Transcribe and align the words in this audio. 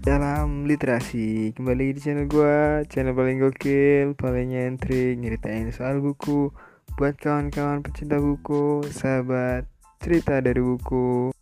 dalam 0.00 0.64
literasi 0.64 1.52
kembali 1.52 1.92
di 1.92 2.00
channel 2.00 2.24
gua 2.24 2.80
channel 2.88 3.12
paling 3.12 3.36
gokil 3.36 4.16
paling 4.16 4.48
nyentrik 4.48 5.20
nyeritain 5.20 5.68
soal 5.76 6.00
buku. 6.00 6.48
Buat 6.96 7.20
kawan-kawan 7.20 7.84
pecinta 7.84 8.16
buku 8.16 8.80
sahabat 8.88 9.68
cerita 10.00 10.40
dari 10.40 10.64
buku. 10.64 11.36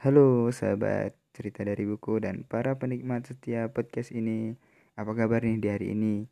Halo 0.00 0.48
sahabat 0.48 1.12
cerita 1.36 1.60
dari 1.60 1.84
buku 1.84 2.24
dan 2.24 2.48
para 2.48 2.80
penikmat 2.80 3.28
setiap 3.28 3.76
podcast 3.76 4.16
ini. 4.16 4.56
Apa 4.96 5.12
kabar 5.12 5.44
nih 5.44 5.60
di 5.60 5.68
hari 5.68 5.92
ini? 5.92 6.24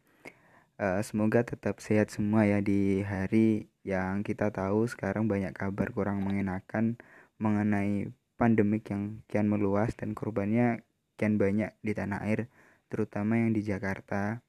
Uh, 0.81 1.05
semoga 1.05 1.45
tetap 1.45 1.85
sehat 1.85 2.09
semua 2.09 2.49
ya 2.49 2.65
di 2.65 3.05
hari 3.05 3.69
yang 3.85 4.25
kita 4.25 4.49
tahu 4.49 4.89
sekarang 4.89 5.29
banyak 5.29 5.53
kabar 5.53 5.93
kurang 5.93 6.25
mengenakan 6.25 6.97
mengenai 7.39 8.11
pandemik 8.39 8.91
yang 8.95 9.23
kian 9.27 9.51
meluas 9.51 9.95
dan 9.99 10.15
korbannya 10.15 10.87
kian 11.19 11.39
banyak 11.39 11.75
di 11.83 11.93
tanah 11.95 12.23
air, 12.23 12.47
terutama 12.87 13.39
yang 13.39 13.51
di 13.51 13.67
Jakarta 13.67 14.43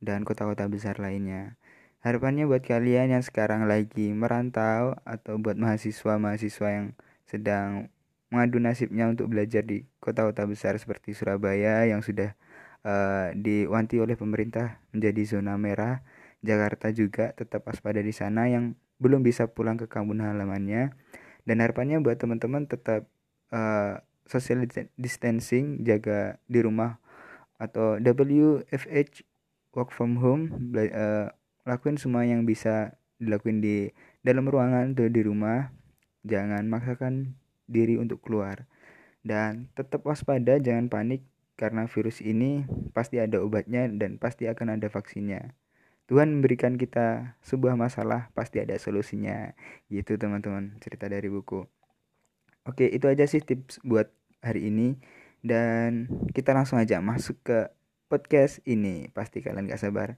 dan 0.00 0.24
kota-kota 0.24 0.68
besar 0.68 0.96
lainnya. 0.96 1.60
Harapannya 2.00 2.46
buat 2.46 2.62
kalian 2.62 3.18
yang 3.18 3.24
sekarang 3.24 3.66
lagi 3.66 4.14
merantau 4.14 4.94
atau 5.02 5.36
buat 5.42 5.58
mahasiswa-mahasiswa 5.58 6.68
yang 6.70 6.86
sedang 7.26 7.90
mengadu 8.30 8.62
nasibnya 8.62 9.10
untuk 9.10 9.32
belajar 9.32 9.66
di 9.66 9.86
kota-kota 9.98 10.46
besar 10.46 10.78
seperti 10.78 11.14
Surabaya 11.14 11.82
yang 11.86 12.02
sudah 12.06 12.34
uh, 12.86 13.34
diwanti 13.34 13.98
oleh 13.98 14.14
pemerintah 14.14 14.78
menjadi 14.94 15.38
zona 15.38 15.58
merah. 15.58 16.06
Jakarta 16.46 16.94
juga 16.94 17.34
tetap 17.34 17.66
waspada 17.66 17.98
di 17.98 18.14
sana 18.14 18.46
yang 18.46 18.78
belum 19.02 19.26
bisa 19.26 19.50
pulang 19.50 19.74
ke 19.76 19.90
kampung 19.90 20.22
halamannya 20.22 20.94
dan 21.46 21.62
harapannya 21.62 22.02
buat 22.02 22.18
teman-teman 22.18 22.66
tetap 22.66 23.06
uh, 23.54 24.02
social 24.26 24.66
distancing 24.98 25.86
jaga 25.86 26.36
di 26.50 26.60
rumah 26.60 26.98
atau 27.56 27.96
WFH 27.96 29.24
work 29.72 29.94
from 29.94 30.18
home 30.20 30.74
uh, 30.76 31.30
lakuin 31.64 31.96
semua 31.96 32.26
yang 32.26 32.44
bisa 32.44 32.98
dilakuin 33.16 33.62
di 33.62 33.88
dalam 34.20 34.50
ruangan 34.50 34.92
atau 34.92 35.08
di 35.08 35.22
rumah. 35.24 35.72
Jangan 36.26 36.66
maksakan 36.66 37.38
diri 37.70 37.94
untuk 37.96 38.18
keluar. 38.26 38.66
Dan 39.22 39.70
tetap 39.78 40.02
waspada 40.02 40.58
jangan 40.58 40.90
panik 40.90 41.22
karena 41.54 41.86
virus 41.86 42.18
ini 42.20 42.66
pasti 42.92 43.22
ada 43.22 43.40
obatnya 43.40 43.86
dan 43.88 44.18
pasti 44.18 44.44
akan 44.50 44.76
ada 44.76 44.90
vaksinnya 44.92 45.56
Tuhan 46.06 46.38
memberikan 46.38 46.78
kita 46.78 47.34
sebuah 47.42 47.74
masalah 47.74 48.30
pasti 48.30 48.62
ada 48.62 48.78
solusinya. 48.78 49.58
Gitu 49.90 50.14
teman-teman 50.14 50.78
cerita 50.78 51.10
dari 51.10 51.26
buku. 51.26 51.66
Oke 52.62 52.86
itu 52.86 53.10
aja 53.10 53.26
sih 53.26 53.42
tips 53.42 53.82
buat 53.82 54.06
hari 54.38 54.70
ini. 54.70 54.94
Dan 55.42 56.06
kita 56.30 56.54
langsung 56.54 56.78
aja 56.78 57.02
masuk 57.02 57.42
ke 57.42 57.58
podcast 58.06 58.62
ini. 58.62 59.10
Pasti 59.10 59.42
kalian 59.42 59.66
gak 59.66 59.82
sabar. 59.82 60.14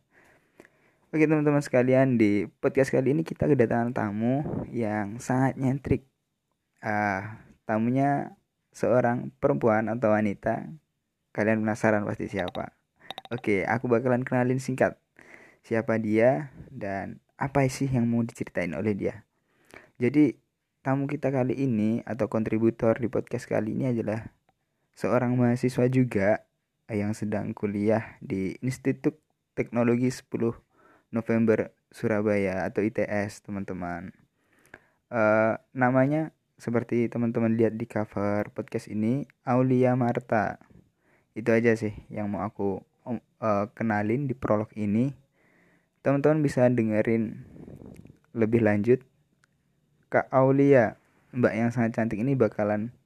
Oke 1.09 1.25
teman-teman 1.25 1.64
sekalian 1.64 2.20
di 2.20 2.44
podcast 2.61 2.92
kali 2.92 3.16
ini 3.16 3.25
kita 3.25 3.48
kedatangan 3.48 3.97
tamu 3.97 4.44
yang 4.69 5.16
sangat 5.25 5.56
nyentrik. 5.56 6.05
Uh, 6.84 7.25
tamunya 7.64 8.36
seorang 8.77 9.33
perempuan 9.41 9.89
atau 9.89 10.12
wanita. 10.12 10.69
Kalian 11.33 11.64
penasaran 11.64 12.05
pasti 12.05 12.28
siapa. 12.28 12.77
Oke 13.33 13.64
aku 13.64 13.89
bakalan 13.89 14.20
kenalin 14.20 14.61
singkat 14.61 15.00
siapa 15.69 16.00
dia 16.00 16.48
dan 16.72 17.20
apa 17.36 17.69
sih 17.69 17.92
yang 17.92 18.08
mau 18.08 18.24
diceritain 18.24 18.72
oleh 18.72 18.97
dia. 18.97 19.28
Jadi 20.00 20.33
tamu 20.80 21.05
kita 21.05 21.28
kali 21.28 21.60
ini 21.60 22.00
atau 22.08 22.33
kontributor 22.33 22.97
di 22.97 23.12
podcast 23.12 23.44
kali 23.44 23.77
ini 23.77 23.92
adalah 23.92 24.33
seorang 24.97 25.36
mahasiswa 25.36 25.84
juga 25.92 26.48
yang 26.88 27.12
sedang 27.12 27.53
kuliah 27.53 28.16
di 28.25 28.56
Institut 28.65 29.20
Teknologi 29.53 30.09
10 30.09 30.56
November 31.12 31.76
Surabaya 31.92 32.65
atau 32.65 32.81
ITS 32.81 33.44
teman-teman. 33.44 34.16
Uh, 35.12 35.60
namanya 35.76 36.32
seperti 36.56 37.12
teman-teman 37.12 37.53
lihat 37.60 37.76
di 37.76 37.84
cover 37.84 38.48
podcast 38.56 38.88
ini 38.88 39.28
Aulia 39.44 39.92
Marta. 40.00 40.56
Itu 41.37 41.53
aja 41.53 41.76
sih 41.76 41.92
yang 42.09 42.32
mau 42.32 42.41
aku 42.41 42.81
uh, 43.04 43.69
kenalin 43.76 44.25
di 44.25 44.32
prolog 44.32 44.72
ini 44.72 45.28
teman-teman 46.08 46.41
bisa 46.41 46.64
dengerin 46.72 47.44
lebih 48.32 48.64
lanjut 48.64 49.04
Kak 50.08 50.32
Aulia 50.32 50.96
Mbak 51.36 51.52
yang 51.52 51.69
sangat 51.69 52.00
cantik 52.00 52.16
ini 52.16 52.32
bakalan 52.32 52.96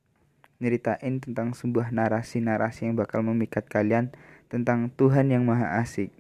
nyeritain 0.63 1.19
tentang 1.19 1.51
sebuah 1.51 1.91
narasi-narasi 1.91 2.87
yang 2.87 2.95
bakal 2.95 3.27
memikat 3.27 3.67
kalian 3.67 4.15
tentang 4.47 4.87
Tuhan 4.95 5.35
yang 5.35 5.43
Maha 5.43 5.83
Asik. 5.83 6.15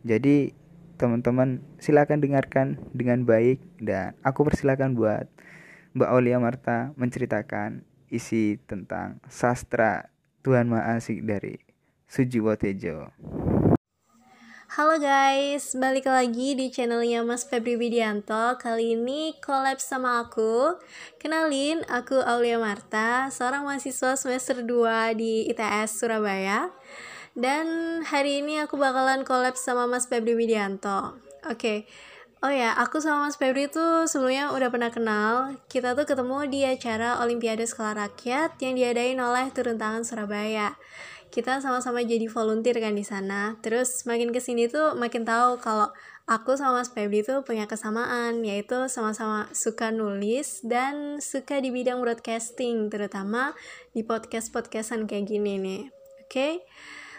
Jadi 0.00 0.56
teman-teman 0.96 1.60
silakan 1.76 2.24
dengarkan 2.24 2.80
dengan 2.96 3.28
baik 3.28 3.60
dan 3.76 4.16
aku 4.24 4.48
persilakan 4.48 4.96
buat 4.96 5.28
Mbak 5.92 6.08
Aulia 6.08 6.40
Marta 6.40 6.96
menceritakan 6.96 7.84
isi 8.08 8.56
tentang 8.64 9.20
sastra 9.28 10.08
Tuhan 10.40 10.72
Maha 10.72 10.96
Asik 10.96 11.20
dari 11.28 11.60
Sujiwo 12.08 12.56
Tejo. 12.56 13.12
Halo 14.78 14.94
guys, 14.94 15.74
balik 15.74 16.06
lagi 16.06 16.54
di 16.54 16.70
channelnya 16.70 17.26
Mas 17.26 17.42
Febri 17.42 17.74
Widianto. 17.74 18.54
Kali 18.62 18.94
ini 18.94 19.34
collab 19.42 19.82
sama 19.82 20.22
aku. 20.22 20.78
Kenalin, 21.18 21.82
aku 21.90 22.22
Aulia 22.22 22.62
Marta 22.62 23.26
Seorang 23.26 23.66
mahasiswa 23.66 24.14
semester 24.14 24.62
2 24.62 25.18
di 25.18 25.50
ITS 25.50 25.98
Surabaya. 25.98 26.70
Dan 27.34 27.66
hari 28.06 28.38
ini 28.38 28.62
aku 28.62 28.78
bakalan 28.78 29.26
collab 29.26 29.58
sama 29.58 29.90
Mas 29.90 30.06
Febri 30.06 30.38
Widianto. 30.38 31.18
Oke, 31.42 31.58
okay. 31.58 31.78
Oh 32.38 32.54
ya, 32.54 32.70
aku 32.78 33.02
sama 33.02 33.26
Mas 33.26 33.34
Febri 33.34 33.66
tuh 33.66 34.06
sebelumnya 34.06 34.54
udah 34.54 34.70
pernah 34.70 34.94
kenal. 34.94 35.58
Kita 35.66 35.98
tuh 35.98 36.06
ketemu 36.06 36.46
di 36.46 36.62
acara 36.62 37.18
Olimpiade 37.26 37.66
Sekolah 37.66 37.98
Rakyat 37.98 38.62
yang 38.62 38.78
diadain 38.78 39.18
oleh 39.18 39.50
Turun 39.50 39.74
Tangan 39.74 40.06
Surabaya 40.06 40.78
kita 41.28 41.60
sama-sama 41.60 42.00
jadi 42.04 42.24
volunteer 42.26 42.80
kan 42.80 42.96
di 42.96 43.04
sana 43.04 43.56
terus 43.60 44.04
makin 44.08 44.32
ke 44.32 44.40
sini 44.40 44.66
tuh 44.66 44.96
makin 44.96 45.28
tahu 45.28 45.60
kalau 45.60 45.92
aku 46.28 46.56
sama 46.56 46.80
Mas 46.80 46.92
Febri 46.92 47.24
tuh 47.24 47.44
punya 47.44 47.68
kesamaan 47.68 48.44
yaitu 48.44 48.88
sama-sama 48.92 49.48
suka 49.52 49.88
nulis 49.92 50.64
dan 50.64 51.20
suka 51.20 51.60
di 51.60 51.72
bidang 51.72 52.00
broadcasting 52.00 52.88
terutama 52.88 53.56
di 53.92 54.04
podcast-podcastan 54.04 55.08
kayak 55.08 55.28
gini 55.28 55.56
nih 55.60 55.82
oke 56.24 56.32
okay? 56.32 56.54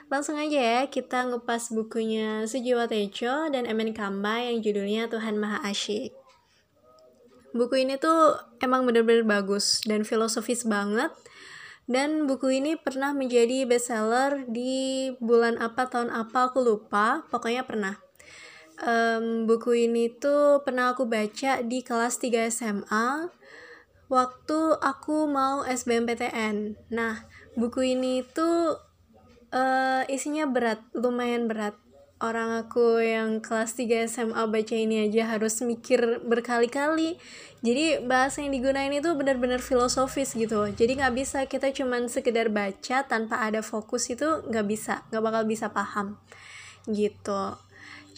Langsung 0.10 0.42
aja 0.42 0.58
ya, 0.58 0.82
kita 0.90 1.30
ngepas 1.30 1.70
bukunya 1.70 2.42
Sujiwa 2.50 2.90
Tejo 2.90 3.46
dan 3.54 3.70
Emen 3.70 3.94
Kamba 3.94 4.42
yang 4.42 4.58
judulnya 4.58 5.06
Tuhan 5.06 5.38
Maha 5.38 5.62
Asyik. 5.70 6.18
Buku 7.54 7.86
ini 7.86 8.02
tuh 8.02 8.34
emang 8.58 8.90
bener-bener 8.90 9.22
bagus 9.22 9.86
dan 9.86 10.02
filosofis 10.02 10.66
banget 10.66 11.14
dan 11.90 12.30
buku 12.30 12.62
ini 12.62 12.78
pernah 12.78 13.18
menjadi 13.18 13.66
bestseller 13.66 14.46
di 14.46 15.10
bulan 15.18 15.58
apa 15.58 15.90
tahun 15.90 16.14
apa 16.14 16.54
aku 16.54 16.62
lupa, 16.62 17.26
pokoknya 17.34 17.66
pernah. 17.66 17.98
Um, 18.80 19.50
buku 19.50 19.90
ini 19.90 20.14
tuh 20.14 20.62
pernah 20.62 20.94
aku 20.94 21.10
baca 21.10 21.66
di 21.66 21.82
kelas 21.82 22.22
3 22.22 22.48
SMA 22.54 23.28
waktu 24.06 24.60
aku 24.78 25.26
mau 25.26 25.66
SBMPTN. 25.66 26.78
Nah, 26.94 27.26
buku 27.58 27.98
ini 27.98 28.22
tuh 28.22 28.78
uh, 29.50 30.06
isinya 30.08 30.46
berat, 30.46 30.86
lumayan 30.94 31.50
berat 31.50 31.74
orang 32.20 32.68
aku 32.68 33.00
yang 33.00 33.40
kelas 33.40 33.80
3 33.80 34.12
SMA 34.12 34.44
baca 34.52 34.76
ini 34.76 35.08
aja 35.08 35.32
harus 35.32 35.64
mikir 35.64 36.20
berkali-kali. 36.28 37.16
Jadi 37.64 38.04
bahasa 38.04 38.44
yang 38.44 38.52
digunain 38.56 38.92
itu 38.92 39.12
benar-benar 39.16 39.64
filosofis 39.64 40.36
gitu. 40.36 40.68
Jadi 40.72 41.00
nggak 41.00 41.16
bisa 41.16 41.48
kita 41.48 41.72
cuman 41.72 42.12
sekedar 42.12 42.52
baca 42.52 43.08
tanpa 43.08 43.40
ada 43.40 43.64
fokus 43.64 44.12
itu 44.12 44.44
nggak 44.48 44.66
bisa 44.68 45.04
nggak 45.12 45.24
bakal 45.24 45.44
bisa 45.48 45.72
paham. 45.72 46.20
Gitu. 46.88 47.44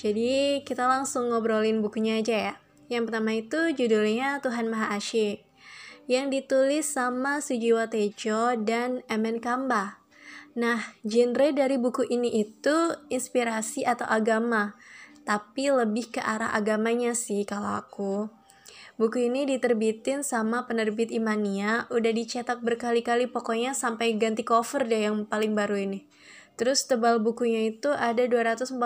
Jadi 0.01 0.65
kita 0.65 0.89
langsung 0.89 1.29
ngobrolin 1.29 1.85
bukunya 1.85 2.17
aja 2.17 2.35
ya. 2.51 2.55
Yang 2.89 3.03
pertama 3.07 3.31
itu 3.37 3.59
judulnya 3.77 4.41
Tuhan 4.41 4.67
Maha 4.67 4.97
Asyik 4.97 5.45
yang 6.09 6.33
ditulis 6.33 6.89
sama 6.89 7.39
Sujiwa 7.39 7.87
Tejo 7.87 8.57
dan 8.57 9.05
Emen 9.07 9.37
Kamba 9.37 10.00
Nah, 10.51 10.83
genre 11.07 11.55
dari 11.55 11.79
buku 11.79 12.07
ini 12.11 12.43
itu 12.43 12.75
inspirasi 13.07 13.87
atau 13.87 14.03
agama, 14.03 14.75
tapi 15.23 15.71
lebih 15.71 16.11
ke 16.11 16.19
arah 16.19 16.51
agamanya 16.51 17.15
sih 17.15 17.47
kalau 17.47 17.79
aku. 17.79 18.27
Buku 18.99 19.31
ini 19.31 19.47
diterbitin 19.47 20.21
sama 20.21 20.67
penerbit 20.67 21.09
Imania, 21.09 21.87
udah 21.89 22.11
dicetak 22.11 22.59
berkali-kali 22.61 23.31
pokoknya 23.31 23.71
sampai 23.71 24.13
ganti 24.19 24.43
cover 24.43 24.83
deh 24.83 25.07
yang 25.07 25.23
paling 25.23 25.55
baru 25.55 25.79
ini. 25.79 26.05
Terus 26.59 26.85
tebal 26.85 27.23
bukunya 27.23 27.71
itu 27.71 27.89
ada 27.89 28.21
245 28.27 28.77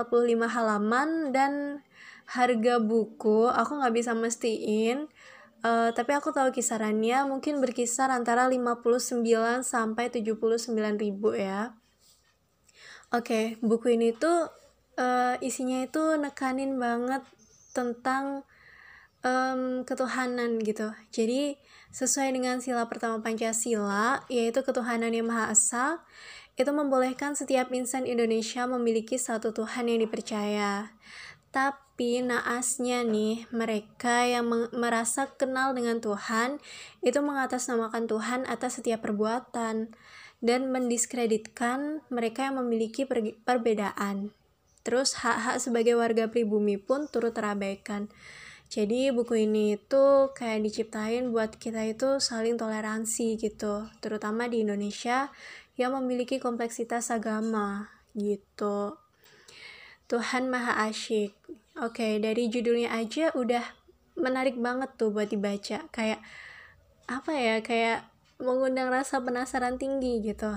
halaman 0.47 1.33
dan 1.33 1.81
harga 2.25 2.81
buku 2.81 3.49
aku 3.49 3.71
nggak 3.81 3.93
bisa 3.93 4.11
mestiin 4.17 5.05
Uh, 5.65 5.89
tapi 5.97 6.13
aku 6.13 6.29
tahu 6.29 6.53
kisarannya 6.53 7.25
mungkin 7.25 7.57
berkisar 7.57 8.13
antara 8.13 8.45
59 8.45 9.25
sampai 9.65 10.13
79 10.13 10.69
ribu 11.01 11.33
ya. 11.33 11.73
Oke, 13.09 13.25
okay, 13.25 13.45
buku 13.65 13.97
ini 13.97 14.13
tuh 14.13 14.45
uh, 15.01 15.41
isinya 15.41 15.81
itu 15.81 16.21
nekanin 16.21 16.77
banget 16.77 17.25
tentang 17.73 18.45
um, 19.25 19.81
ketuhanan 19.81 20.61
gitu. 20.61 20.93
Jadi 21.09 21.57
sesuai 21.89 22.29
dengan 22.29 22.61
sila 22.61 22.85
pertama 22.85 23.25
Pancasila, 23.25 24.21
yaitu 24.29 24.61
ketuhanan 24.61 25.09
yang 25.17 25.25
Maha 25.25 25.49
Esa, 25.49 26.05
itu 26.61 26.69
membolehkan 26.69 27.33
setiap 27.33 27.73
insan 27.73 28.05
Indonesia 28.05 28.69
memiliki 28.69 29.17
satu 29.17 29.49
Tuhan 29.49 29.89
yang 29.89 30.05
dipercaya. 30.05 30.93
Tapi 31.49 31.84
naasnya 31.97 33.07
nih, 33.07 33.47
mereka 33.55 34.27
yang 34.27 34.51
merasa 34.75 35.31
kenal 35.31 35.71
dengan 35.71 36.03
Tuhan 36.03 36.59
itu 36.99 37.19
mengatasnamakan 37.23 38.03
Tuhan 38.11 38.43
atas 38.51 38.83
setiap 38.83 39.07
perbuatan 39.07 39.95
dan 40.43 40.61
mendiskreditkan 40.75 42.03
mereka 42.11 42.51
yang 42.51 42.59
memiliki 42.59 43.07
perbedaan. 43.47 44.35
Terus 44.83 45.23
hak-hak 45.23 45.63
sebagai 45.63 45.95
warga 45.95 46.27
pribumi 46.27 46.75
pun 46.75 47.07
turut 47.07 47.31
terabaikan. 47.31 48.11
Jadi 48.67 49.09
buku 49.15 49.47
ini 49.47 49.79
itu 49.79 50.35
kayak 50.35 50.67
diciptain 50.67 51.31
buat 51.31 51.55
kita 51.55 51.85
itu 51.87 52.19
saling 52.19 52.59
toleransi 52.59 53.39
gitu, 53.39 53.87
terutama 54.03 54.51
di 54.51 54.67
Indonesia 54.67 55.31
yang 55.79 55.95
memiliki 55.95 56.43
kompleksitas 56.43 57.07
agama 57.07 57.87
gitu. 58.13 58.99
Tuhan 60.05 60.51
Maha 60.51 60.85
Asyik. 60.85 61.33
Oke, 61.75 62.23
dari 62.23 62.47
judulnya 62.47 62.95
aja 62.95 63.35
udah 63.35 63.59
menarik 64.15 64.55
banget 64.55 64.95
tuh 64.95 65.11
buat 65.11 65.27
dibaca. 65.27 65.83
Kayak 65.91 66.23
apa 67.03 67.31
ya? 67.35 67.59
Kayak 67.59 68.07
mengundang 68.39 68.87
rasa 68.87 69.19
penasaran 69.19 69.75
tinggi 69.75 70.23
gitu. 70.23 70.55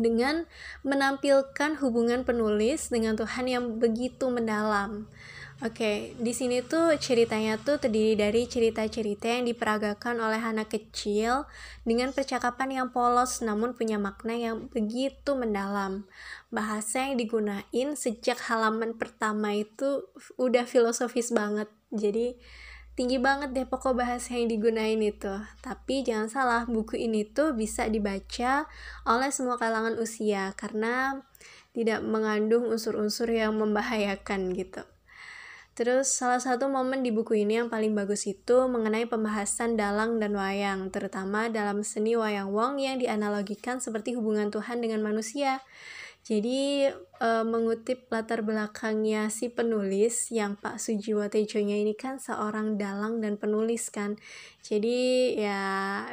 Dengan 0.00 0.48
menampilkan 0.80 1.76
hubungan 1.84 2.24
penulis 2.24 2.88
dengan 2.88 3.20
Tuhan 3.20 3.52
yang 3.52 3.64
begitu 3.76 4.32
mendalam. 4.32 5.12
Oke, 5.58 6.14
di 6.22 6.30
sini 6.30 6.62
tuh 6.62 6.94
ceritanya 7.02 7.58
tuh 7.58 7.82
terdiri 7.82 8.14
dari 8.14 8.46
cerita-cerita 8.46 9.26
yang 9.26 9.42
diperagakan 9.42 10.22
oleh 10.22 10.38
anak 10.38 10.70
kecil 10.70 11.50
dengan 11.82 12.14
percakapan 12.14 12.78
yang 12.78 12.88
polos 12.94 13.42
namun 13.42 13.74
punya 13.74 13.98
makna 13.98 14.38
yang 14.38 14.70
begitu 14.70 15.34
mendalam. 15.34 16.06
Bahasa 16.54 17.10
yang 17.10 17.18
digunain 17.18 17.88
sejak 17.98 18.38
halaman 18.46 18.94
pertama 18.94 19.50
itu 19.50 20.06
udah 20.38 20.62
filosofis 20.62 21.34
banget. 21.34 21.66
Jadi 21.90 22.38
tinggi 22.94 23.18
banget 23.18 23.50
deh 23.50 23.66
pokok 23.66 23.98
bahasa 23.98 24.38
yang 24.38 24.46
digunain 24.46 25.02
itu. 25.02 25.42
Tapi 25.58 26.06
jangan 26.06 26.30
salah, 26.30 26.62
buku 26.70 27.02
ini 27.02 27.26
tuh 27.26 27.58
bisa 27.58 27.90
dibaca 27.90 28.70
oleh 29.02 29.34
semua 29.34 29.58
kalangan 29.58 29.98
usia 29.98 30.54
karena 30.54 31.26
tidak 31.74 31.98
mengandung 32.06 32.70
unsur-unsur 32.70 33.26
yang 33.26 33.58
membahayakan 33.58 34.54
gitu. 34.54 34.86
Terus 35.78 36.10
salah 36.10 36.42
satu 36.42 36.66
momen 36.66 37.06
di 37.06 37.14
buku 37.14 37.46
ini 37.46 37.62
yang 37.62 37.70
paling 37.70 37.94
bagus 37.94 38.26
itu 38.26 38.66
mengenai 38.66 39.06
pembahasan 39.06 39.78
dalang 39.78 40.18
dan 40.18 40.34
wayang, 40.34 40.90
terutama 40.90 41.46
dalam 41.46 41.86
seni 41.86 42.18
wayang 42.18 42.50
wong 42.50 42.82
yang 42.82 42.98
dianalogikan 42.98 43.78
seperti 43.78 44.18
hubungan 44.18 44.50
Tuhan 44.50 44.82
dengan 44.82 45.06
manusia. 45.06 45.62
Jadi 46.26 46.90
e, 46.90 47.28
mengutip 47.46 48.10
latar 48.10 48.42
belakangnya 48.42 49.30
si 49.30 49.54
penulis 49.54 50.34
yang 50.34 50.58
Pak 50.58 50.82
Sujiwo 50.82 51.30
Tejonya 51.30 51.78
ini 51.78 51.94
kan 51.94 52.18
seorang 52.18 52.74
dalang 52.74 53.22
dan 53.22 53.38
penulis 53.38 53.86
kan. 53.94 54.18
Jadi 54.66 55.38
ya 55.38 55.62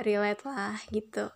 relate 0.05 0.45
lah 0.45 0.77
gitu. 0.93 1.33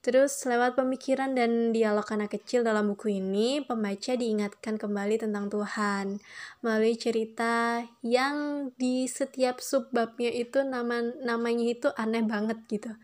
Terus 0.00 0.32
lewat 0.48 0.80
pemikiran 0.80 1.36
dan 1.36 1.76
dialog 1.76 2.08
anak 2.08 2.32
kecil 2.32 2.64
dalam 2.64 2.88
buku 2.88 3.20
ini, 3.20 3.60
pembaca 3.60 4.16
diingatkan 4.16 4.80
kembali 4.80 5.20
tentang 5.20 5.52
Tuhan 5.52 6.24
melalui 6.64 6.96
cerita 6.96 7.84
yang 8.00 8.68
di 8.80 9.04
setiap 9.04 9.60
subbabnya 9.60 10.32
itu 10.32 10.64
nama 10.64 11.04
namanya 11.20 11.66
itu 11.68 11.88
aneh 12.00 12.24
banget 12.24 12.64
gitu. 12.72 12.96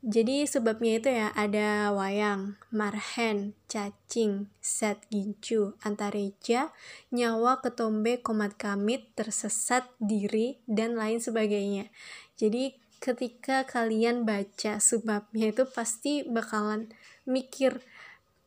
Jadi 0.00 0.48
sebabnya 0.48 0.96
itu 0.96 1.08
ya 1.12 1.28
ada 1.36 1.92
wayang, 1.92 2.56
marhen, 2.72 3.52
cacing, 3.68 4.48
set 4.56 4.96
gincu, 5.12 5.76
antareja, 5.84 6.72
nyawa 7.12 7.60
ketombe, 7.60 8.16
komat 8.24 8.56
kamit, 8.56 9.12
tersesat, 9.12 9.84
diri, 10.00 10.56
dan 10.64 10.96
lain 10.96 11.20
sebagainya. 11.20 11.92
Jadi 12.40 12.80
ketika 13.00 13.64
kalian 13.64 14.28
baca 14.28 14.76
sebabnya 14.76 15.50
itu 15.50 15.64
pasti 15.64 16.22
bakalan 16.28 16.92
mikir 17.24 17.80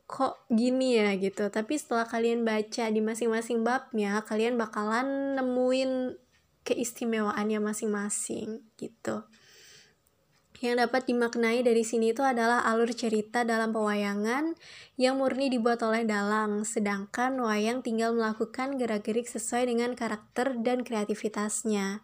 kok 0.06 0.46
gini 0.54 1.02
ya? 1.02 1.18
gitu. 1.18 1.50
Tapi 1.50 1.74
setelah 1.76 2.06
kalian 2.06 2.46
baca 2.46 2.86
di 2.88 3.02
masing-masing 3.02 3.66
babnya 3.66 4.22
kalian 4.22 4.56
bakalan 4.62 5.34
nemuin 5.36 6.16
keistimewaannya 6.64 7.60
masing-masing 7.60 8.62
gitu. 8.78 9.26
Yang 10.64 10.88
dapat 10.88 11.12
dimaknai 11.12 11.60
dari 11.60 11.84
sini 11.84 12.16
itu 12.16 12.24
adalah 12.24 12.64
alur 12.64 12.88
cerita 12.96 13.44
dalam 13.44 13.76
pewayangan 13.76 14.56
yang 14.96 15.20
murni 15.20 15.52
dibuat 15.52 15.84
oleh 15.84 16.08
dalang, 16.08 16.64
sedangkan 16.64 17.36
wayang 17.44 17.84
tinggal 17.84 18.16
melakukan 18.16 18.80
gerak-gerik 18.80 19.28
sesuai 19.28 19.68
dengan 19.68 19.92
karakter 19.92 20.56
dan 20.64 20.88
kreativitasnya. 20.88 22.00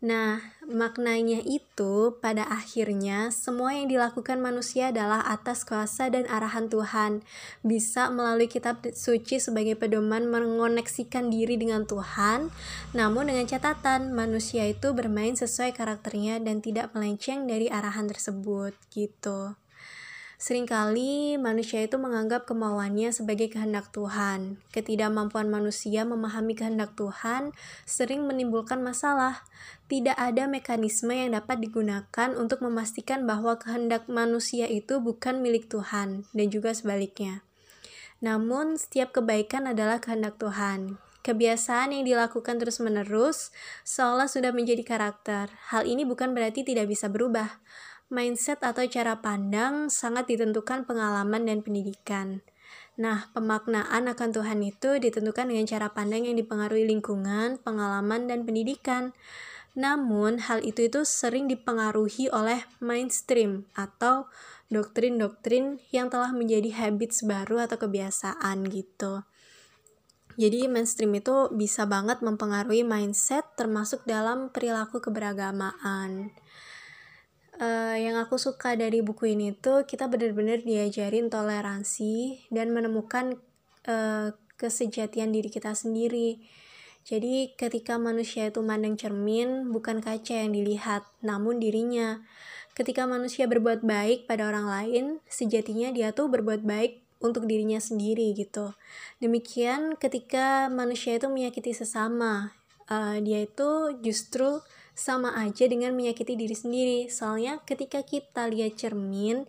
Nah, 0.00 0.40
maknanya 0.64 1.44
itu 1.44 2.16
pada 2.24 2.48
akhirnya 2.48 3.28
semua 3.28 3.76
yang 3.76 3.84
dilakukan 3.84 4.40
manusia 4.40 4.88
adalah 4.88 5.20
atas 5.28 5.60
kuasa 5.68 6.08
dan 6.08 6.24
arahan 6.24 6.72
Tuhan. 6.72 7.20
Bisa 7.60 8.08
melalui 8.08 8.48
kitab 8.48 8.80
suci 8.96 9.36
sebagai 9.36 9.76
pedoman 9.76 10.24
mengoneksikan 10.24 11.28
diri 11.28 11.60
dengan 11.60 11.84
Tuhan, 11.84 12.48
namun 12.96 13.28
dengan 13.28 13.44
catatan 13.44 14.16
manusia 14.16 14.64
itu 14.64 14.96
bermain 14.96 15.36
sesuai 15.36 15.76
karakternya 15.76 16.40
dan 16.40 16.64
tidak 16.64 16.96
melenceng 16.96 17.44
dari 17.44 17.68
arahan 17.68 18.08
tersebut 18.08 18.72
gitu. 18.88 19.59
Seringkali 20.40 21.36
manusia 21.36 21.84
itu 21.84 22.00
menganggap 22.00 22.48
kemauannya 22.48 23.12
sebagai 23.12 23.52
kehendak 23.52 23.92
Tuhan. 23.92 24.56
Ketidakmampuan 24.72 25.52
manusia 25.52 26.08
memahami 26.08 26.56
kehendak 26.56 26.96
Tuhan 26.96 27.52
sering 27.84 28.24
menimbulkan 28.24 28.80
masalah. 28.80 29.44
Tidak 29.92 30.16
ada 30.16 30.48
mekanisme 30.48 31.12
yang 31.12 31.36
dapat 31.36 31.60
digunakan 31.60 32.32
untuk 32.40 32.64
memastikan 32.64 33.28
bahwa 33.28 33.60
kehendak 33.60 34.08
manusia 34.08 34.64
itu 34.64 34.96
bukan 34.96 35.44
milik 35.44 35.68
Tuhan, 35.68 36.24
dan 36.32 36.46
juga 36.48 36.72
sebaliknya. 36.72 37.44
Namun, 38.24 38.80
setiap 38.80 39.12
kebaikan 39.12 39.68
adalah 39.68 40.00
kehendak 40.00 40.40
Tuhan. 40.40 40.96
Kebiasaan 41.20 41.92
yang 41.92 42.08
dilakukan 42.08 42.56
terus-menerus 42.56 43.52
seolah 43.84 44.24
sudah 44.24 44.56
menjadi 44.56 44.88
karakter. 44.88 45.52
Hal 45.68 45.84
ini 45.84 46.08
bukan 46.08 46.32
berarti 46.32 46.64
tidak 46.64 46.88
bisa 46.88 47.12
berubah 47.12 47.60
mindset 48.10 48.58
atau 48.66 48.82
cara 48.90 49.22
pandang 49.22 49.86
sangat 49.86 50.26
ditentukan 50.26 50.82
pengalaman 50.82 51.46
dan 51.46 51.62
pendidikan. 51.62 52.42
Nah, 52.98 53.30
pemaknaan 53.32 54.10
akan 54.10 54.28
Tuhan 54.34 54.60
itu 54.66 54.98
ditentukan 54.98 55.48
dengan 55.48 55.64
cara 55.64 55.88
pandang 55.94 56.26
yang 56.26 56.36
dipengaruhi 56.36 56.84
lingkungan, 56.84 57.56
pengalaman, 57.62 58.28
dan 58.28 58.44
pendidikan. 58.44 59.16
Namun, 59.78 60.42
hal 60.42 60.60
itu 60.66 60.90
itu 60.90 61.06
sering 61.06 61.46
dipengaruhi 61.46 62.28
oleh 62.28 62.66
mainstream 62.82 63.70
atau 63.72 64.28
doktrin-doktrin 64.68 65.80
yang 65.94 66.12
telah 66.12 66.34
menjadi 66.34 66.76
habits 66.76 67.22
baru 67.24 67.64
atau 67.64 67.78
kebiasaan 67.78 68.68
gitu. 68.68 69.22
Jadi 70.36 70.66
mainstream 70.66 71.14
itu 71.14 71.48
bisa 71.54 71.86
banget 71.86 72.20
mempengaruhi 72.20 72.82
mindset 72.82 73.44
termasuk 73.54 74.02
dalam 74.04 74.52
perilaku 74.52 75.02
keberagamaan 75.02 76.32
uh, 77.60 77.96
yang 78.00 78.16
aku 78.16 78.40
suka 78.40 78.74
dari 78.74 79.04
buku 79.04 79.36
ini 79.36 79.52
tuh 79.54 79.84
kita 79.84 80.08
benar-benar 80.08 80.64
diajarin 80.64 81.28
toleransi 81.28 82.48
dan 82.48 82.72
menemukan 82.72 83.38
uh, 83.86 84.32
kesejatian 84.56 85.30
diri 85.30 85.52
kita 85.52 85.76
sendiri. 85.76 86.40
Jadi 87.00 87.56
ketika 87.56 87.96
manusia 87.96 88.52
itu 88.52 88.60
mandang 88.60 88.96
cermin, 88.96 89.72
bukan 89.72 90.04
kaca 90.04 90.36
yang 90.36 90.52
dilihat, 90.52 91.08
namun 91.24 91.56
dirinya. 91.56 92.20
Ketika 92.76 93.08
manusia 93.08 93.48
berbuat 93.48 93.80
baik 93.80 94.28
pada 94.28 94.46
orang 94.52 94.68
lain, 94.68 95.04
sejatinya 95.24 95.90
dia 95.96 96.12
tuh 96.12 96.28
berbuat 96.28 96.60
baik 96.60 97.00
untuk 97.24 97.48
dirinya 97.48 97.80
sendiri 97.80 98.36
gitu. 98.36 98.76
Demikian 99.20 99.96
ketika 99.96 100.68
manusia 100.68 101.16
itu 101.16 101.28
menyakiti 101.28 101.72
sesama, 101.72 102.52
uh, 102.92 103.16
dia 103.20 103.48
itu 103.48 103.96
justru 104.04 104.60
sama 104.94 105.32
aja 105.38 105.64
dengan 105.66 105.96
menyakiti 105.96 106.36
diri 106.36 106.56
sendiri. 106.56 106.98
Soalnya 107.08 107.62
ketika 107.64 108.02
kita 108.04 108.50
lihat 108.50 108.76
cermin, 108.76 109.48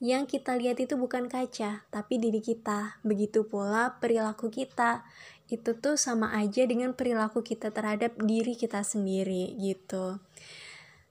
yang 0.00 0.24
kita 0.24 0.56
lihat 0.56 0.80
itu 0.80 0.96
bukan 0.96 1.28
kaca, 1.28 1.84
tapi 1.88 2.14
diri 2.16 2.40
kita. 2.40 3.00
Begitu 3.04 3.44
pula 3.44 4.00
perilaku 4.00 4.48
kita. 4.48 5.04
Itu 5.50 5.76
tuh 5.76 5.98
sama 5.98 6.32
aja 6.38 6.62
dengan 6.64 6.94
perilaku 6.94 7.42
kita 7.42 7.74
terhadap 7.74 8.14
diri 8.22 8.54
kita 8.54 8.80
sendiri 8.86 9.54
gitu. 9.58 10.22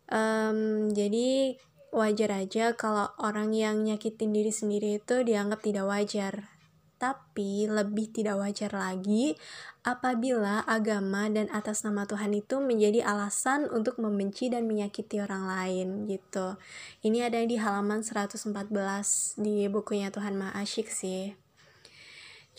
um, 0.10 0.90
jadi 0.90 1.60
wajar 1.90 2.46
aja 2.46 2.74
kalau 2.78 3.10
orang 3.18 3.54
yang 3.54 3.82
nyakitin 3.82 4.34
diri 4.34 4.54
sendiri 4.54 5.02
itu 5.02 5.26
dianggap 5.26 5.62
tidak 5.66 5.86
wajar 5.90 6.59
tapi 7.00 7.66
lebih 7.66 8.12
tidak 8.12 8.38
wajar 8.44 8.76
lagi 8.76 9.40
apabila 9.88 10.68
agama 10.68 11.32
dan 11.32 11.48
atas 11.56 11.88
nama 11.88 12.04
Tuhan 12.04 12.36
itu 12.36 12.60
menjadi 12.60 13.08
alasan 13.08 13.72
untuk 13.72 13.98
membenci 14.04 14.52
dan 14.52 14.68
menyakiti 14.68 15.24
orang 15.24 15.48
lain 15.48 16.06
gitu. 16.12 16.60
Ini 17.02 17.32
ada 17.32 17.40
di 17.40 17.56
halaman 17.56 18.04
114 18.04 18.44
di 19.40 19.72
bukunya 19.72 20.12
Tuhan 20.12 20.36
Maha 20.36 20.60
Asyik 20.60 20.92
sih. 20.92 21.34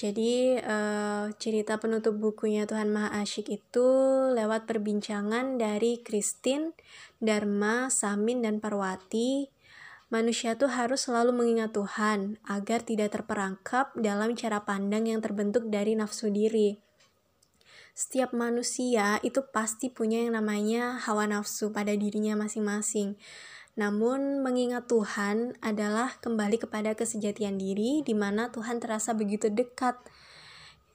Jadi 0.00 0.56
uh, 0.56 1.28
cerita 1.36 1.76
penutup 1.76 2.16
bukunya 2.16 2.64
Tuhan 2.64 2.88
Maha 2.88 3.20
Asyik 3.20 3.52
itu 3.52 3.88
lewat 4.32 4.64
perbincangan 4.64 5.60
dari 5.60 6.00
Christine, 6.00 6.72
Dharma, 7.20 7.92
Samin, 7.92 8.40
dan 8.40 8.64
Parwati 8.64 9.59
Manusia 10.10 10.58
tuh 10.58 10.74
harus 10.74 11.06
selalu 11.06 11.30
mengingat 11.30 11.70
Tuhan 11.70 12.42
agar 12.42 12.82
tidak 12.82 13.14
terperangkap 13.14 13.94
dalam 13.94 14.34
cara 14.34 14.66
pandang 14.66 15.06
yang 15.06 15.22
terbentuk 15.22 15.70
dari 15.70 15.94
nafsu 15.94 16.34
diri. 16.34 16.82
Setiap 17.94 18.34
manusia 18.34 19.22
itu 19.22 19.38
pasti 19.54 19.86
punya 19.86 20.18
yang 20.26 20.34
namanya 20.34 20.98
hawa 21.06 21.30
nafsu 21.30 21.70
pada 21.70 21.94
dirinya 21.94 22.34
masing-masing. 22.34 23.14
Namun, 23.78 24.42
mengingat 24.42 24.90
Tuhan 24.90 25.54
adalah 25.62 26.18
kembali 26.18 26.58
kepada 26.58 26.98
kesejatian 26.98 27.54
diri, 27.54 28.02
di 28.02 28.18
mana 28.18 28.50
Tuhan 28.50 28.82
terasa 28.82 29.14
begitu 29.14 29.46
dekat. 29.46 29.94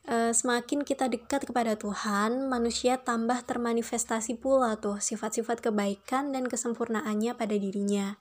E, 0.03 0.35
semakin 0.35 0.83
kita 0.83 1.07
dekat 1.07 1.47
kepada 1.47 1.79
Tuhan, 1.79 2.51
manusia 2.51 2.99
tambah 2.99 3.47
termanifestasi 3.47 4.43
pula 4.43 4.75
tuh 4.75 4.99
sifat-sifat 4.99 5.63
kebaikan 5.63 6.35
dan 6.35 6.51
kesempurnaannya 6.51 7.31
pada 7.39 7.55
dirinya. 7.55 8.19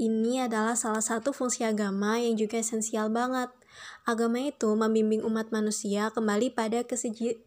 Ini 0.00 0.48
adalah 0.48 0.72
salah 0.72 1.04
satu 1.04 1.36
fungsi 1.36 1.68
agama 1.68 2.16
yang 2.16 2.32
juga 2.40 2.56
esensial 2.56 3.12
banget. 3.12 3.52
Agama 4.08 4.40
itu 4.40 4.72
membimbing 4.72 5.20
umat 5.22 5.52
manusia 5.52 6.08
kembali 6.10 6.52
pada 6.56 6.80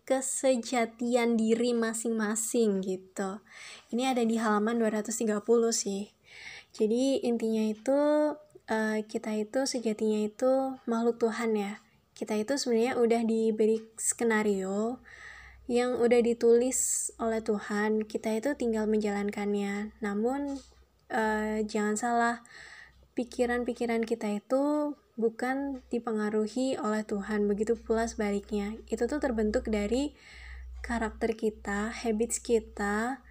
kesejatian 0.05 1.29
diri 1.37 1.71
masing-masing 1.73 2.85
gitu. 2.85 3.41
Ini 3.89 4.13
ada 4.13 4.21
di 4.21 4.37
halaman 4.37 4.77
230 4.77 5.41
sih. 5.73 6.13
Jadi 6.75 7.25
intinya 7.25 7.65
itu 7.65 7.99
uh, 8.69 8.99
kita 9.05 9.31
itu 9.37 9.65
sejatinya 9.65 10.27
itu 10.27 10.77
makhluk 10.85 11.17
Tuhan 11.17 11.57
ya. 11.57 11.81
Kita 12.15 12.37
itu 12.37 12.55
sebenarnya 12.55 12.95
udah 13.01 13.21
diberi 13.27 13.83
skenario 13.97 15.01
yang 15.65 15.97
udah 15.97 16.21
ditulis 16.21 17.09
oleh 17.17 17.41
Tuhan, 17.41 18.05
kita 18.05 18.37
itu 18.37 18.53
tinggal 18.53 18.85
menjalankannya. 18.85 19.97
Namun 19.97 20.61
uh, 21.15 21.63
jangan 21.63 21.95
salah 21.95 22.35
pikiran-pikiran 23.15 24.03
kita 24.03 24.27
itu 24.35 24.93
bukan 25.15 25.79
dipengaruhi 25.87 26.75
oleh 26.75 27.07
Tuhan. 27.07 27.47
Begitu 27.47 27.79
pula 27.79 28.05
sebaliknya 28.05 28.75
itu 28.91 29.07
tuh 29.07 29.23
terbentuk 29.23 29.71
dari 29.71 30.11
karakter 30.83 31.33
kita 31.33 31.89
habits 31.89 32.43
kita 32.43 33.23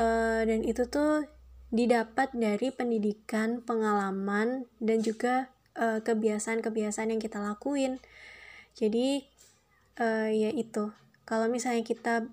uh, 0.00 0.42
dan 0.42 0.64
itu 0.64 0.88
tuh 0.88 1.28
didapat 1.70 2.32
dari 2.32 2.72
pendidikan 2.72 3.60
pengalaman 3.60 4.64
dan 4.80 5.04
juga 5.04 5.52
uh, 5.76 6.00
kebiasaan-kebiasaan 6.00 7.12
yang 7.12 7.20
kita 7.20 7.38
lakuin. 7.38 8.00
Jadi 8.72 9.28
uh, 10.00 10.32
ya 10.32 10.50
itu. 10.56 10.90
Kalau 11.26 11.50
misalnya 11.50 11.82
kita 11.84 12.24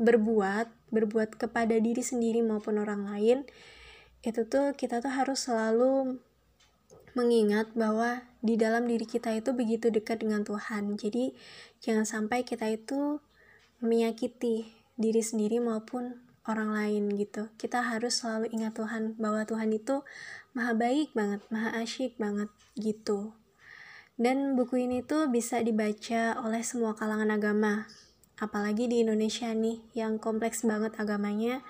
berbuat 0.00 0.72
berbuat 0.90 1.36
kepada 1.36 1.76
diri 1.76 2.00
sendiri 2.00 2.40
maupun 2.40 2.80
orang 2.80 3.04
lain 3.06 3.44
itu 4.20 4.44
tuh 4.44 4.76
kita 4.76 5.00
tuh 5.00 5.12
harus 5.12 5.48
selalu 5.48 6.20
mengingat 7.16 7.72
bahwa 7.72 8.22
di 8.40 8.54
dalam 8.56 8.86
diri 8.86 9.04
kita 9.04 9.34
itu 9.34 9.50
begitu 9.52 9.88
dekat 9.90 10.22
dengan 10.22 10.46
Tuhan. 10.46 10.96
Jadi 10.96 11.34
jangan 11.82 12.06
sampai 12.06 12.44
kita 12.44 12.68
itu 12.70 13.18
menyakiti 13.80 14.68
diri 15.00 15.22
sendiri 15.24 15.58
maupun 15.58 16.20
orang 16.44 16.72
lain 16.72 17.12
gitu. 17.16 17.48
Kita 17.56 17.80
harus 17.84 18.20
selalu 18.20 18.52
ingat 18.52 18.76
Tuhan 18.76 19.16
bahwa 19.16 19.44
Tuhan 19.48 19.72
itu 19.72 20.04
maha 20.52 20.76
baik 20.76 21.16
banget, 21.16 21.40
maha 21.48 21.80
asyik 21.80 22.16
banget 22.20 22.48
gitu. 22.76 23.32
Dan 24.20 24.52
buku 24.52 24.84
ini 24.84 25.00
tuh 25.00 25.32
bisa 25.32 25.64
dibaca 25.64 26.36
oleh 26.44 26.60
semua 26.60 26.92
kalangan 26.92 27.32
agama. 27.32 27.88
Apalagi 28.36 28.88
di 28.88 29.04
Indonesia 29.04 29.48
nih 29.52 29.80
yang 29.96 30.16
kompleks 30.20 30.64
banget 30.64 30.96
agamanya 30.96 31.64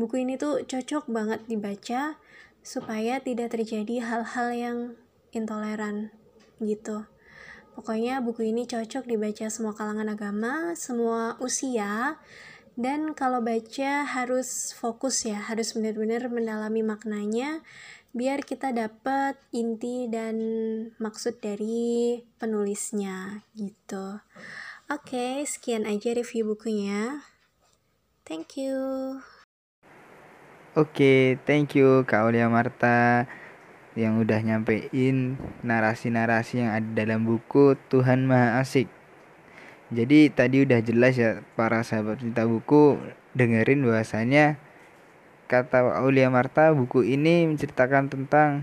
Buku 0.00 0.24
ini 0.24 0.40
tuh 0.40 0.64
cocok 0.64 1.12
banget 1.12 1.44
dibaca 1.44 2.16
supaya 2.64 3.20
tidak 3.20 3.52
terjadi 3.52 4.00
hal-hal 4.00 4.48
yang 4.56 4.78
intoleran 5.36 6.08
gitu. 6.56 7.04
Pokoknya 7.76 8.24
buku 8.24 8.48
ini 8.48 8.64
cocok 8.64 9.04
dibaca 9.04 9.52
semua 9.52 9.76
kalangan 9.76 10.08
agama, 10.08 10.72
semua 10.72 11.36
usia, 11.44 12.16
dan 12.80 13.12
kalau 13.12 13.44
baca 13.44 14.08
harus 14.08 14.72
fokus 14.72 15.28
ya, 15.28 15.36
harus 15.36 15.76
benar-benar 15.76 16.32
mendalami 16.32 16.80
maknanya 16.80 17.60
biar 18.16 18.40
kita 18.42 18.72
dapat 18.72 19.36
inti 19.54 20.08
dan 20.08 20.36
maksud 20.96 21.44
dari 21.44 22.24
penulisnya 22.40 23.44
gitu. 23.52 24.18
Oke, 24.88 25.44
sekian 25.46 25.84
aja 25.84 26.16
review 26.16 26.56
bukunya. 26.56 27.22
Thank 28.26 28.58
you. 28.58 29.20
Oke, 30.78 31.34
thank 31.50 31.74
you 31.74 32.06
Kak 32.06 32.30
Aulia 32.30 32.46
Marta 32.46 33.26
yang 33.98 34.22
udah 34.22 34.38
nyampein 34.38 35.34
narasi-narasi 35.66 36.62
yang 36.62 36.70
ada 36.70 36.86
dalam 36.94 37.26
buku 37.26 37.74
Tuhan 37.90 38.22
Maha 38.22 38.62
Asik. 38.62 38.86
Jadi 39.90 40.30
tadi 40.30 40.62
udah 40.62 40.78
jelas 40.78 41.18
ya 41.18 41.42
para 41.58 41.82
sahabat 41.82 42.22
cerita 42.22 42.46
buku 42.46 43.02
dengerin 43.34 43.82
bahwasanya 43.82 44.62
kata 45.50 45.90
Aulia 45.90 46.30
Marta 46.30 46.70
buku 46.70 47.02
ini 47.02 47.50
menceritakan 47.50 48.06
tentang 48.06 48.62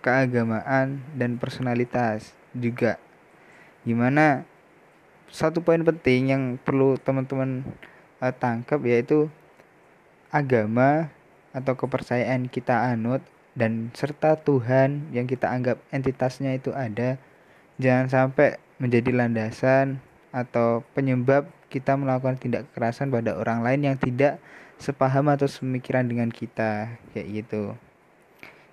keagamaan 0.00 1.04
dan 1.20 1.36
personalitas 1.36 2.32
juga. 2.56 2.96
Gimana 3.84 4.48
satu 5.28 5.60
poin 5.60 5.84
penting 5.84 6.32
yang 6.32 6.42
perlu 6.56 6.96
teman-teman 6.96 7.60
uh, 8.24 8.32
tangkap 8.32 8.80
yaitu 8.88 9.28
agama 10.30 11.10
atau 11.50 11.74
kepercayaan 11.74 12.46
kita 12.46 12.94
anut 12.94 13.22
dan 13.58 13.90
serta 13.92 14.38
Tuhan 14.38 15.10
yang 15.10 15.26
kita 15.26 15.50
anggap 15.50 15.82
entitasnya 15.90 16.54
itu 16.54 16.70
ada 16.70 17.18
jangan 17.82 18.06
sampai 18.06 18.56
menjadi 18.78 19.10
landasan 19.10 19.98
atau 20.30 20.86
penyebab 20.94 21.50
kita 21.70 21.98
melakukan 21.98 22.38
tindak 22.38 22.70
kekerasan 22.70 23.10
pada 23.10 23.34
orang 23.34 23.66
lain 23.66 23.92
yang 23.92 23.96
tidak 23.98 24.38
sepaham 24.78 25.28
atau 25.28 25.50
semikiran 25.50 26.06
dengan 26.06 26.30
kita 26.30 26.96
kayak 27.12 27.28
gitu. 27.44 27.74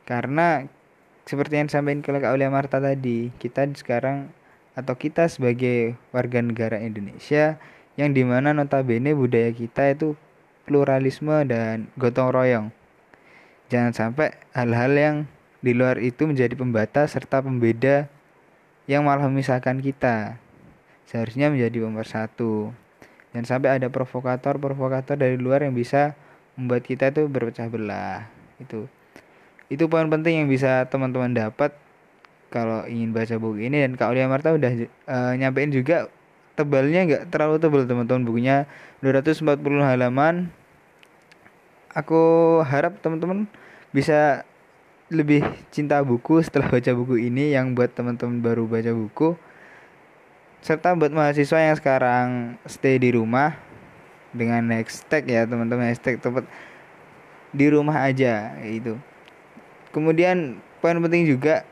Karena 0.07 0.63
seperti 1.27 1.59
yang 1.59 1.67
disampaikan 1.67 2.07
oleh 2.07 2.21
Kak 2.23 2.31
Aulia 2.31 2.49
Marta 2.53 2.79
tadi 2.79 3.33
kita 3.35 3.67
sekarang 3.75 4.31
atau 4.77 4.93
kita 4.95 5.27
sebagai 5.27 5.97
warga 6.15 6.39
negara 6.39 6.79
Indonesia 6.79 7.59
yang 7.99 8.13
di 8.13 8.23
mana 8.23 8.53
notabene 8.53 9.11
budaya 9.11 9.49
kita 9.51 9.91
itu 9.91 10.13
pluralisme 10.67 11.47
dan 11.47 11.87
gotong 11.95 12.35
royong. 12.35 12.67
Jangan 13.71 13.95
sampai 13.95 14.35
hal-hal 14.51 14.91
yang 14.91 15.15
di 15.63 15.71
luar 15.71 15.97
itu 16.03 16.27
menjadi 16.27 16.53
pembatas 16.59 17.15
serta 17.15 17.39
pembeda 17.39 18.11
yang 18.85 19.07
malah 19.07 19.31
memisahkan 19.31 19.79
kita. 19.79 20.35
Seharusnya 21.07 21.47
menjadi 21.47 21.87
pemersatu. 21.87 22.75
Dan 23.31 23.47
sampai 23.47 23.79
ada 23.79 23.87
provokator-provokator 23.87 25.15
dari 25.15 25.39
luar 25.39 25.63
yang 25.63 25.71
bisa 25.71 26.19
membuat 26.59 26.83
kita 26.83 27.15
itu 27.15 27.27
berpecah 27.31 27.71
belah. 27.71 28.27
Itu 28.59 28.91
itu 29.67 29.83
poin 29.91 30.07
penting 30.07 30.43
yang 30.43 30.47
bisa 30.47 30.87
teman-teman 30.87 31.35
dapat 31.35 31.75
kalau 32.47 32.87
ingin 32.87 33.11
baca 33.11 33.35
buku 33.35 33.67
ini 33.67 33.83
dan 33.83 33.99
Kak 33.99 34.15
Aulia 34.15 34.31
Marta 34.31 34.55
udah 34.55 34.71
uh, 35.11 35.33
nyampein 35.35 35.67
juga 35.75 36.07
tebalnya 36.57 37.05
nggak 37.05 37.23
terlalu 37.29 37.61
tebal 37.61 37.85
teman-teman. 37.85 38.25
Bukunya 38.25 38.65
240 39.05 39.61
halaman. 39.85 40.49
Aku 41.93 42.21
harap 42.65 42.97
teman-teman 42.99 43.45
bisa 43.93 44.43
lebih 45.07 45.45
cinta 45.71 46.03
buku 46.03 46.43
setelah 46.43 46.67
baca 46.67 46.91
buku 46.91 47.31
ini 47.31 47.55
yang 47.55 47.71
buat 47.71 47.95
teman-teman 47.95 48.43
baru 48.43 48.67
baca 48.67 48.91
buku 48.91 49.39
serta 50.59 50.99
buat 50.99 51.15
mahasiswa 51.15 51.63
yang 51.63 51.77
sekarang 51.79 52.27
stay 52.67 52.99
di 52.99 53.15
rumah 53.15 53.55
dengan 54.35 54.67
hashtag 54.73 55.23
ya 55.29 55.47
teman-teman. 55.47 55.93
Hashtag 55.93 56.19
tempat 56.19 56.43
di 57.55 57.65
rumah 57.71 58.03
aja 58.03 58.59
itu 58.65 58.99
kemudian 59.95 60.59
poin 60.83 60.99
penting 60.99 61.25
juga 61.25 61.63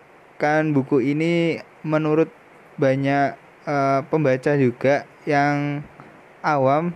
kan 0.42 0.72
buku 0.72 1.04
ini 1.04 1.62
menurut 1.86 2.32
banyak 2.80 3.38
uh, 3.66 4.02
pembaca 4.08 4.54
juga 4.56 5.04
yang 5.26 5.82
awam 6.46 6.94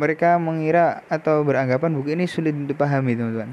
mereka 0.00 0.40
mengira 0.40 1.04
atau 1.12 1.44
beranggapan 1.44 1.92
buku 1.92 2.16
ini 2.16 2.24
sulit 2.24 2.56
untuk 2.56 2.80
pahami 2.80 3.12
teman-teman. 3.12 3.52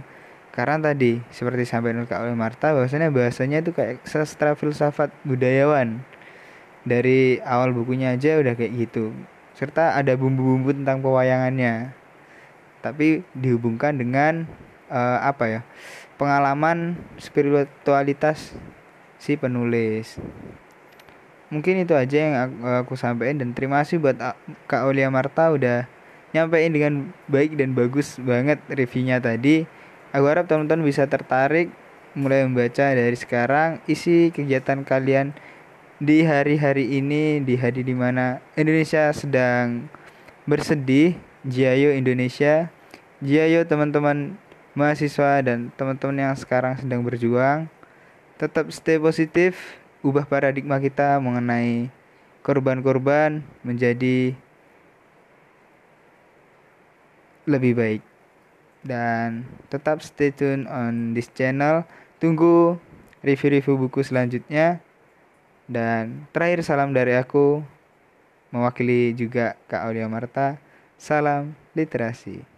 Karena 0.56 0.90
tadi 0.90 1.22
seperti 1.30 1.70
sampai 1.70 1.94
Kak 2.08 2.24
oleh 2.24 2.34
Marta 2.34 2.74
bahwasanya 2.74 3.14
bahasanya 3.14 3.62
itu 3.62 3.76
kayak 3.76 4.02
sastra 4.08 4.58
filsafat 4.58 5.14
budayawan. 5.22 6.02
Dari 6.88 7.44
awal 7.44 7.76
bukunya 7.76 8.16
aja 8.16 8.40
udah 8.40 8.56
kayak 8.56 8.74
gitu. 8.88 9.12
Serta 9.54 9.94
ada 10.00 10.16
bumbu-bumbu 10.16 10.72
tentang 10.72 11.04
pewayangannya. 11.04 11.92
Tapi 12.82 13.28
dihubungkan 13.36 14.00
dengan 14.00 14.48
uh, 14.88 15.20
apa 15.22 15.46
ya 15.52 15.62
pengalaman 16.18 16.98
spiritualitas 17.20 18.56
si 19.22 19.38
penulis 19.38 20.18
mungkin 21.48 21.80
itu 21.80 21.96
aja 21.96 22.18
yang 22.18 22.34
aku, 22.36 22.56
aku 22.88 22.94
sampaikan 23.00 23.40
dan 23.40 23.50
terima 23.56 23.84
kasih 23.84 24.04
buat 24.04 24.20
Kak 24.68 24.84
Olia 24.88 25.08
Marta 25.08 25.52
udah 25.52 25.88
nyampein 26.36 26.76
dengan 26.76 26.94
baik 27.32 27.56
dan 27.56 27.72
bagus 27.72 28.20
banget 28.20 28.60
reviewnya 28.68 29.24
tadi. 29.24 29.64
Aku 30.12 30.28
harap 30.28 30.48
teman-teman 30.48 30.84
bisa 30.84 31.08
tertarik 31.08 31.72
mulai 32.18 32.44
membaca 32.44 32.92
dari 32.92 33.16
sekarang 33.16 33.80
isi 33.86 34.34
kegiatan 34.34 34.82
kalian 34.84 35.36
di 35.98 36.26
hari-hari 36.26 37.00
ini 37.00 37.42
di 37.42 37.58
hari 37.58 37.82
di 37.82 37.96
mana 37.96 38.44
Indonesia 38.54 39.10
sedang 39.16 39.88
bersedih 40.46 41.18
Jiayo 41.48 41.96
Indonesia. 41.96 42.70
Jiayo 43.24 43.66
teman-teman 43.66 44.38
mahasiswa 44.78 45.42
dan 45.42 45.74
teman-teman 45.74 46.30
yang 46.30 46.36
sekarang 46.38 46.78
sedang 46.78 47.02
berjuang 47.02 47.66
tetap 48.38 48.70
stay 48.70 49.02
positif 49.02 49.82
ubah 50.06 50.26
paradigma 50.26 50.78
kita 50.78 51.18
mengenai 51.18 51.90
korban-korban 52.46 53.42
menjadi 53.66 54.34
lebih 57.48 57.74
baik. 57.76 58.02
Dan 58.84 59.44
tetap 59.68 60.00
stay 60.04 60.32
tune 60.32 60.68
on 60.68 61.12
this 61.12 61.28
channel. 61.34 61.84
Tunggu 62.20 62.80
review-review 63.24 63.76
buku 63.88 64.04
selanjutnya. 64.04 64.80
Dan 65.68 66.28
terakhir 66.32 66.64
salam 66.64 66.96
dari 66.96 67.16
aku 67.20 67.60
mewakili 68.56 69.12
juga 69.12 69.60
Kak 69.68 69.92
Aulia 69.92 70.08
Marta. 70.08 70.56
Salam 70.96 71.54
literasi 71.78 72.57